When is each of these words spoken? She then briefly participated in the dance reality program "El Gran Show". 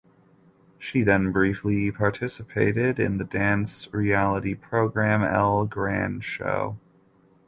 She 0.79 1.03
then 1.03 1.31
briefly 1.31 1.91
participated 1.91 2.97
in 2.99 3.19
the 3.19 3.23
dance 3.23 3.87
reality 3.93 4.55
program 4.55 5.21
"El 5.21 5.67
Gran 5.67 6.21
Show". 6.21 6.79